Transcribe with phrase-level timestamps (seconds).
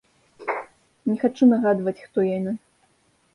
[1.09, 2.57] Не хачу нагадваць, хто яны.